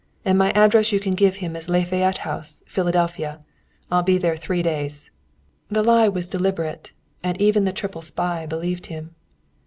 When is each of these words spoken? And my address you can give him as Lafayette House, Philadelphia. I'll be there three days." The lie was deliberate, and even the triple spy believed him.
And 0.25 0.35
my 0.35 0.49
address 0.53 0.91
you 0.91 0.99
can 0.99 1.13
give 1.13 1.35
him 1.35 1.55
as 1.55 1.69
Lafayette 1.69 2.25
House, 2.25 2.63
Philadelphia. 2.65 3.39
I'll 3.91 4.01
be 4.01 4.17
there 4.17 4.35
three 4.35 4.63
days." 4.63 5.11
The 5.69 5.83
lie 5.83 6.07
was 6.07 6.27
deliberate, 6.27 6.91
and 7.21 7.39
even 7.39 7.65
the 7.65 7.71
triple 7.71 8.01
spy 8.01 8.47
believed 8.47 8.87
him. 8.87 9.13